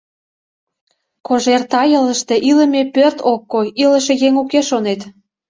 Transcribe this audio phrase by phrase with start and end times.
[1.27, 5.01] Кожер тайылыште илыме пӧрт ок кой— илыше еҥ уке, шонет.